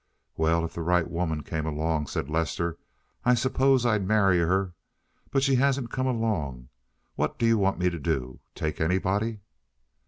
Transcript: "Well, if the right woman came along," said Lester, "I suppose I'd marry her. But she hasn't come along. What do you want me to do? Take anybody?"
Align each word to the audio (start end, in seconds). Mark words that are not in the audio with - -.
"Well, 0.35 0.65
if 0.65 0.73
the 0.73 0.81
right 0.81 1.07
woman 1.07 1.43
came 1.43 1.67
along," 1.67 2.07
said 2.07 2.27
Lester, 2.27 2.79
"I 3.23 3.35
suppose 3.35 3.85
I'd 3.85 4.03
marry 4.07 4.39
her. 4.39 4.73
But 5.29 5.43
she 5.43 5.53
hasn't 5.57 5.91
come 5.91 6.07
along. 6.07 6.69
What 7.13 7.37
do 7.37 7.45
you 7.45 7.59
want 7.59 7.77
me 7.77 7.91
to 7.91 7.99
do? 7.99 8.39
Take 8.55 8.81
anybody?" 8.81 9.41